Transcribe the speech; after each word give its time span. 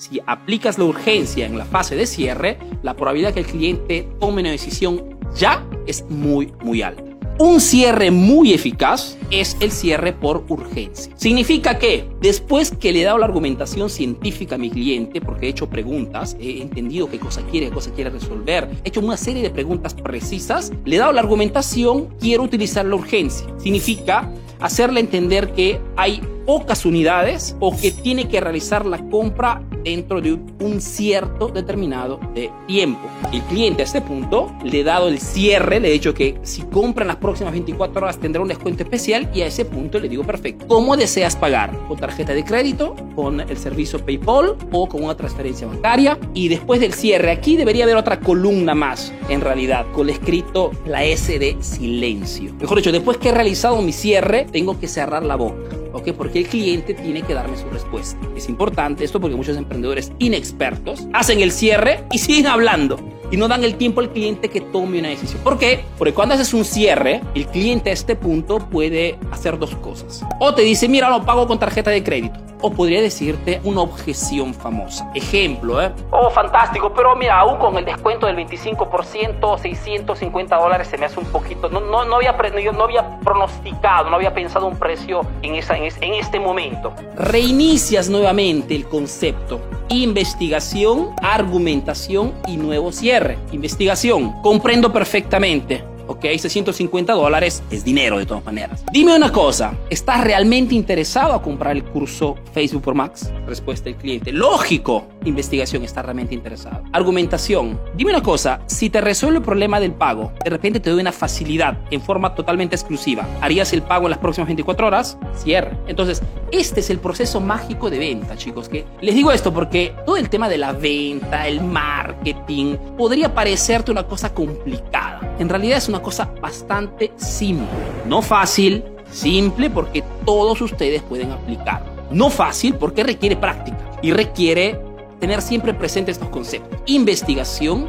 Si 0.00 0.18
aplicas 0.24 0.78
la 0.78 0.84
urgencia 0.84 1.44
en 1.44 1.58
la 1.58 1.66
fase 1.66 1.94
de 1.94 2.06
cierre, 2.06 2.56
la 2.82 2.96
probabilidad 2.96 3.34
que 3.34 3.40
el 3.40 3.46
cliente 3.46 4.08
tome 4.18 4.40
una 4.40 4.50
decisión 4.50 5.18
ya 5.36 5.62
es 5.86 6.06
muy, 6.08 6.54
muy 6.62 6.80
alta. 6.80 7.04
Un 7.38 7.60
cierre 7.60 8.10
muy 8.10 8.54
eficaz 8.54 9.18
es 9.30 9.58
el 9.60 9.70
cierre 9.70 10.14
por 10.14 10.46
urgencia. 10.48 11.12
Significa 11.16 11.78
que 11.78 12.08
después 12.22 12.70
que 12.70 12.94
le 12.94 13.02
he 13.02 13.04
dado 13.04 13.18
la 13.18 13.26
argumentación 13.26 13.90
científica 13.90 14.54
a 14.54 14.58
mi 14.58 14.70
cliente, 14.70 15.20
porque 15.20 15.44
he 15.44 15.48
hecho 15.50 15.68
preguntas, 15.68 16.34
he 16.40 16.62
entendido 16.62 17.10
qué 17.10 17.18
cosa 17.18 17.42
quiere, 17.50 17.66
qué 17.66 17.72
cosa 17.72 17.92
quiere 17.92 18.08
resolver, 18.08 18.70
he 18.82 18.88
hecho 18.88 19.00
una 19.00 19.18
serie 19.18 19.42
de 19.42 19.50
preguntas 19.50 19.92
precisas, 19.92 20.72
le 20.86 20.96
he 20.96 20.98
dado 20.98 21.12
la 21.12 21.20
argumentación, 21.20 22.08
quiero 22.18 22.44
utilizar 22.44 22.86
la 22.86 22.94
urgencia. 22.94 23.46
Significa 23.58 24.32
hacerle 24.60 25.00
entender 25.00 25.52
que 25.52 25.78
hay 25.96 26.22
pocas 26.50 26.84
unidades 26.84 27.54
o 27.60 27.76
que 27.76 27.92
tiene 27.92 28.26
que 28.26 28.40
realizar 28.40 28.84
la 28.84 28.98
compra 29.08 29.62
dentro 29.84 30.20
de 30.20 30.32
un 30.32 30.80
cierto 30.80 31.46
determinado 31.46 32.18
de 32.34 32.50
tiempo. 32.66 33.08
El 33.32 33.40
cliente 33.42 33.82
a 33.82 33.84
este 33.84 34.00
punto 34.00 34.52
le 34.64 34.80
he 34.80 34.82
dado 34.82 35.06
el 35.06 35.20
cierre, 35.20 35.78
le 35.78 35.90
he 35.90 35.92
dicho 35.92 36.12
que 36.12 36.40
si 36.42 36.62
compra 36.62 37.04
en 37.04 37.08
las 37.08 37.18
próximas 37.18 37.52
24 37.52 38.02
horas 38.02 38.18
tendrá 38.18 38.42
un 38.42 38.48
descuento 38.48 38.82
especial 38.82 39.30
y 39.32 39.42
a 39.42 39.46
ese 39.46 39.64
punto 39.64 40.00
le 40.00 40.08
digo 40.08 40.24
perfecto. 40.24 40.66
¿Cómo 40.66 40.96
deseas 40.96 41.36
pagar? 41.36 41.70
¿Con 41.86 41.98
tarjeta 41.98 42.34
de 42.34 42.44
crédito? 42.44 42.96
¿Con 43.14 43.40
el 43.40 43.56
servicio 43.56 44.04
PayPal? 44.04 44.56
¿O 44.72 44.88
con 44.88 45.04
una 45.04 45.16
transferencia 45.16 45.68
bancaria? 45.68 46.18
Y 46.34 46.48
después 46.48 46.80
del 46.80 46.94
cierre, 46.94 47.30
aquí 47.30 47.56
debería 47.56 47.84
haber 47.84 47.94
otra 47.94 48.18
columna 48.18 48.74
más, 48.74 49.12
en 49.28 49.40
realidad, 49.40 49.86
con 49.92 50.08
el 50.08 50.16
escrito 50.16 50.72
la 50.84 51.04
S 51.04 51.38
de 51.38 51.56
silencio. 51.60 52.52
Mejor 52.60 52.78
dicho, 52.78 52.90
después 52.90 53.18
que 53.18 53.28
he 53.28 53.32
realizado 53.32 53.80
mi 53.82 53.92
cierre, 53.92 54.48
tengo 54.50 54.80
que 54.80 54.88
cerrar 54.88 55.24
la 55.24 55.36
boca. 55.36 55.79
Porque 56.16 56.40
el 56.40 56.46
cliente 56.46 56.94
tiene 56.94 57.22
que 57.22 57.34
darme 57.34 57.56
su 57.56 57.68
respuesta. 57.70 58.18
Es 58.36 58.48
importante 58.48 59.04
esto 59.04 59.20
porque 59.20 59.36
muchos 59.36 59.56
emprendedores 59.56 60.12
inexpertos 60.18 61.06
hacen 61.12 61.40
el 61.40 61.52
cierre 61.52 62.04
y 62.10 62.18
siguen 62.18 62.46
hablando 62.46 63.19
y 63.30 63.36
no 63.36 63.48
dan 63.48 63.64
el 63.64 63.76
tiempo 63.76 64.00
al 64.00 64.10
cliente 64.10 64.48
que 64.48 64.60
tome 64.60 64.98
una 64.98 65.08
decisión. 65.08 65.40
¿Por 65.42 65.58
qué? 65.58 65.84
Porque 65.98 66.14
cuando 66.14 66.34
haces 66.34 66.52
un 66.54 66.64
cierre, 66.64 67.20
el 67.34 67.46
cliente 67.46 67.90
a 67.90 67.92
este 67.92 68.16
punto 68.16 68.58
puede 68.58 69.18
hacer 69.30 69.58
dos 69.58 69.74
cosas. 69.76 70.24
O 70.38 70.54
te 70.54 70.62
dice, 70.62 70.88
mira, 70.88 71.10
lo 71.10 71.24
pago 71.24 71.46
con 71.46 71.58
tarjeta 71.58 71.90
de 71.90 72.02
crédito 72.02 72.40
o 72.62 72.70
podría 72.70 73.00
decirte 73.00 73.60
una 73.64 73.80
objeción 73.80 74.54
famosa. 74.54 75.10
Ejemplo, 75.14 75.82
¿eh? 75.82 75.92
Oh, 76.10 76.30
fantástico, 76.30 76.92
pero 76.94 77.16
mira, 77.16 77.38
aún 77.38 77.58
con 77.58 77.76
el 77.76 77.84
descuento 77.84 78.26
del 78.26 78.36
25%, 78.36 79.58
650 79.58 80.56
dólares 80.56 80.88
se 80.88 80.98
me 80.98 81.06
hace 81.06 81.18
un 81.20 81.26
poquito. 81.26 81.68
No, 81.68 81.80
no, 81.80 82.04
no, 82.04 82.16
había, 82.16 82.32
no 82.32 82.84
había 82.84 83.20
pronosticado, 83.20 84.10
no 84.10 84.16
había 84.16 84.34
pensado 84.34 84.66
un 84.66 84.78
precio 84.78 85.22
en, 85.42 85.54
esa, 85.54 85.76
en, 85.76 85.84
en 86.00 86.14
este 86.14 86.38
momento. 86.38 86.92
Reinicias 87.16 88.08
nuevamente 88.08 88.74
el 88.74 88.86
concepto. 88.86 89.60
Investigación, 89.92 91.16
argumentación 91.20 92.32
y 92.46 92.56
nuevo 92.56 92.92
cierre. 92.92 93.38
Investigación. 93.50 94.40
Comprendo 94.40 94.92
perfectamente 94.92 95.82
¿ok? 96.20 96.38
650 96.38 97.14
dólares 97.14 97.62
es 97.70 97.82
dinero 97.82 98.18
de 98.18 98.26
todas 98.26 98.44
maneras. 98.44 98.84
Dime 98.92 99.16
una 99.16 99.32
cosa, 99.32 99.74
¿estás 99.88 100.22
realmente 100.22 100.74
interesado 100.74 101.32
a 101.32 101.40
comprar 101.40 101.74
el 101.74 101.82
curso 101.82 102.36
Facebook 102.52 102.82
por 102.82 102.94
Max? 102.94 103.32
Respuesta 103.46 103.86
del 103.86 103.96
cliente, 103.96 104.30
lógico. 104.30 105.06
Investigación, 105.24 105.82
está 105.82 106.02
realmente 106.02 106.34
interesado. 106.34 106.82
Argumentación, 106.92 107.80
dime 107.94 108.10
una 108.10 108.22
cosa, 108.22 108.60
si 108.66 108.90
te 108.90 109.00
resuelve 109.00 109.38
el 109.38 109.44
problema 109.44 109.80
del 109.80 109.92
pago, 109.92 110.32
de 110.44 110.50
repente 110.50 110.78
te 110.78 110.90
doy 110.90 111.00
una 111.00 111.12
facilidad 111.12 111.78
en 111.90 112.02
forma 112.02 112.34
totalmente 112.34 112.76
exclusiva, 112.76 113.26
¿harías 113.40 113.72
el 113.72 113.82
pago 113.82 114.06
en 114.06 114.10
las 114.10 114.18
próximas 114.18 114.48
24 114.48 114.86
horas? 114.86 115.16
Cierre. 115.36 115.76
Entonces, 115.86 116.22
este 116.52 116.80
es 116.80 116.90
el 116.90 116.98
proceso 116.98 117.40
mágico 117.40 117.88
de 117.88 117.98
venta, 117.98 118.36
chicos, 118.36 118.68
que 118.68 118.84
les 119.00 119.14
digo 119.14 119.32
esto 119.32 119.54
porque 119.54 119.94
todo 120.04 120.16
el 120.16 120.28
tema 120.28 120.48
de 120.48 120.58
la 120.58 120.72
venta, 120.72 121.48
el 121.48 121.62
marketing, 121.62 122.76
podría 122.98 123.34
parecerte 123.34 123.90
una 123.90 124.02
cosa 124.04 124.34
complicada. 124.34 125.36
En 125.38 125.48
realidad 125.48 125.78
es 125.78 125.88
una 125.88 126.02
cosa 126.02 126.09
bastante 126.40 127.12
simple. 127.16 127.66
No 128.06 128.22
fácil, 128.22 128.84
simple 129.10 129.70
porque 129.70 130.02
todos 130.24 130.60
ustedes 130.60 131.02
pueden 131.02 131.30
aplicar. 131.30 131.84
No 132.10 132.30
fácil 132.30 132.74
porque 132.74 133.02
requiere 133.02 133.36
práctica 133.36 133.78
y 134.02 134.12
requiere 134.12 134.80
tener 135.20 135.42
siempre 135.42 135.74
presentes 135.74 136.16
estos 136.16 136.30
conceptos. 136.30 136.80
Investigación, 136.86 137.88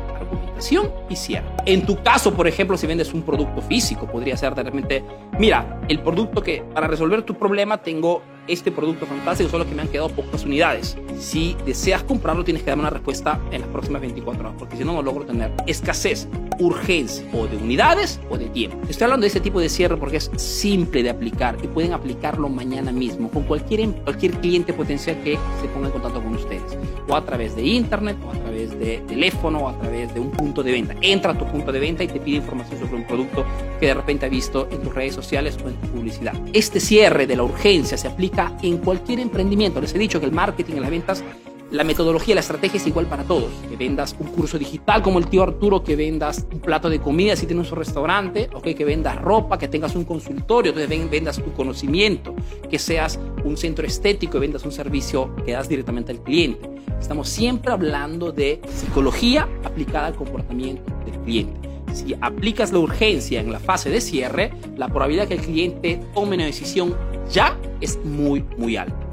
y 1.09 1.16
cierre. 1.16 1.47
En 1.66 1.85
tu 1.85 2.01
caso, 2.03 2.33
por 2.33 2.47
ejemplo, 2.47 2.77
si 2.77 2.85
vendes 2.88 3.13
un 3.13 3.23
producto 3.23 3.61
físico, 3.61 4.07
podría 4.07 4.38
ser 4.38 4.53
de 4.53 4.63
repente, 4.63 5.03
mira, 5.39 5.81
el 5.88 5.99
producto 5.99 6.41
que 6.41 6.63
para 6.73 6.88
resolver 6.88 7.23
tu 7.23 7.33
problema 7.33 7.77
tengo 7.77 8.22
este 8.47 8.72
producto 8.72 9.05
fantástico, 9.05 9.49
solo 9.49 9.67
que 9.67 9.75
me 9.75 9.83
han 9.83 9.88
quedado 9.88 10.09
pocas 10.09 10.44
unidades. 10.44 10.97
Si 11.19 11.55
deseas 11.66 12.03
comprarlo, 12.03 12.44
tienes 12.44 12.63
que 12.63 12.69
darme 12.69 12.83
una 12.83 12.89
respuesta 12.89 13.39
en 13.51 13.61
las 13.61 13.69
próximas 13.69 14.01
24 14.01 14.41
horas, 14.41 14.55
porque 14.57 14.77
si 14.77 14.83
no, 14.83 14.94
no 14.94 15.01
logro 15.01 15.25
tener 15.25 15.51
escasez, 15.67 16.27
urgencia, 16.59 17.25
o 17.33 17.47
de 17.47 17.57
unidades 17.57 18.19
o 18.29 18.38
de 18.38 18.47
tiempo. 18.47 18.78
Estoy 18.89 19.05
hablando 19.05 19.23
de 19.23 19.28
este 19.28 19.39
tipo 19.39 19.59
de 19.59 19.69
cierre 19.69 19.97
porque 19.97 20.17
es 20.17 20.29
simple 20.38 21.03
de 21.03 21.09
aplicar 21.09 21.57
y 21.63 21.67
pueden 21.67 21.93
aplicarlo 21.93 22.49
mañana 22.49 22.91
mismo 22.91 23.29
con 23.29 23.43
cualquier, 23.43 23.89
cualquier 24.03 24.33
cliente 24.33 24.73
potencial 24.73 25.17
que 25.23 25.38
se 25.61 25.67
ponga 25.69 25.88
en 25.88 25.93
contacto 25.93 26.22
con 26.22 26.35
ustedes, 26.35 26.78
o 27.07 27.16
a 27.16 27.23
través 27.23 27.55
de 27.55 27.63
internet, 27.63 28.17
o 28.25 28.31
a 28.31 28.33
través 28.33 28.78
de 28.78 28.97
teléfono, 29.07 29.59
o 29.59 29.69
a 29.69 29.79
través 29.79 30.13
de 30.13 30.19
un 30.19 30.31
punto 30.31 30.50
de 30.62 30.73
venta. 30.73 30.94
Entra 31.01 31.31
a 31.31 31.38
tu 31.38 31.45
punto 31.45 31.72
de 31.72 31.79
venta 31.79 32.03
y 32.03 32.07
te 32.07 32.19
pide 32.19 32.38
información 32.38 32.78
sobre 32.79 32.95
un 32.95 33.07
producto 33.07 33.45
que 33.79 33.85
de 33.88 33.94
repente 33.94 34.25
ha 34.25 34.29
visto 34.29 34.67
en 34.69 34.81
tus 34.81 34.94
redes 34.94 35.16
sociales 35.16 35.57
o 35.63 35.69
en 35.69 35.75
tu 35.75 35.88
publicidad. 35.88 36.34
Este 36.51 36.81
cierre 36.81 37.25
de 37.25 37.38
la 37.38 37.44
urgencia 37.44 37.97
se 37.97 38.09
aplica 38.09 38.57
en 38.61 38.79
cualquier 38.79 39.19
emprendimiento. 39.22 39.79
Les 39.79 39.95
he 39.95 39.97
dicho 39.97 40.19
que 40.19 40.25
el 40.25 40.34
marketing, 40.34 40.75
las 40.81 40.90
ventas, 40.90 41.23
la 41.72 41.85
metodología, 41.85 42.35
la 42.35 42.41
estrategia 42.41 42.78
es 42.78 42.88
igual 42.88 43.06
para 43.06 43.23
todos. 43.23 43.50
Que 43.69 43.78
vendas 43.78 44.13
un 44.19 44.28
curso 44.28 44.59
digital 44.59 45.01
como 45.01 45.19
el 45.19 45.28
tío 45.28 45.44
Arturo, 45.44 45.81
que 45.81 45.95
vendas 45.95 46.45
un 46.51 46.59
plato 46.59 46.90
de 46.90 47.00
comida 47.00 47.38
si 47.38 47.45
tienes 47.45 47.72
un 47.72 47.78
restaurante, 47.78 48.50
okay, 48.53 48.75
que 48.75 48.84
vendas 48.84 49.16
ropa, 49.22 49.57
que 49.57 49.69
tengas 49.69 49.95
un 49.95 50.03
consultorio, 50.03 50.73
entonces 50.73 51.09
vendas 51.09 51.41
tu 51.41 51.53
conocimiento, 51.53 52.35
que 52.69 52.78
seas 52.78 53.17
un 53.45 53.56
centro 53.56 53.88
estético 53.88 54.38
y 54.38 54.41
vendas 54.41 54.66
un 54.66 54.73
servicio 54.73 55.34
que 55.45 55.53
das 55.53 55.69
directamente 55.69 56.11
al 56.11 56.22
cliente. 56.22 56.71
Estamos 57.00 57.30
siempre 57.30 57.72
hablando 57.72 58.31
de 58.31 58.62
psicología 58.68 59.47
aplicada 59.64 60.08
al 60.08 60.16
comportamiento 60.16 60.84
del 61.06 61.19
cliente. 61.22 61.69
Si 61.94 62.16
aplicas 62.22 62.72
la 62.72 62.80
urgencia 62.80 63.42
en 63.42 63.52
la 63.52 63.59
fase 63.59 63.90
de 63.90 64.00
cierre, 64.00 64.52
la 64.78 64.88
probabilidad 64.88 65.28
que 65.28 65.34
el 65.34 65.41
cliente 65.41 66.00
tome 66.14 66.36
una 66.36 66.46
decisión 66.46 66.96
ya 67.30 67.58
es 67.81 67.97
muy, 68.06 68.46
muy 68.58 68.78
alta. 68.78 69.10